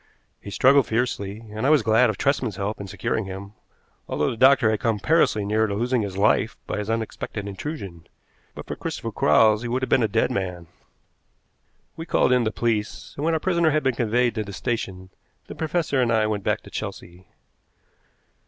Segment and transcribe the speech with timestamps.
[0.39, 3.53] He struggled fiercely, and I was glad of Tresman's help in securing him,
[4.09, 8.07] although the doctor had come perilously near to losing his life by his unexpected intrusion.
[8.55, 10.65] But for Christopher Quarles he would have been a dead man.
[11.95, 15.11] We called in the police, and, when our prisoner had been conveyed to the station,
[15.45, 17.27] the professor and I went back to Chelsea.